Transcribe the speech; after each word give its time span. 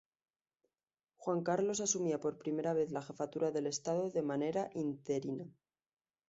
Juan 1.17 1.43
Carlos 1.43 1.79
asumía 1.79 2.19
por 2.19 2.39
primera 2.39 2.73
vez 2.73 2.91
la 2.91 3.03
jefatura 3.03 3.51
del 3.51 3.67
Estado 3.67 4.09
de 4.09 4.23
manera 4.23 4.71
interina. 4.73 5.45